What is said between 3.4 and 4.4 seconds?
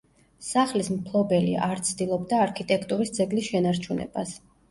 შენარჩუნებას.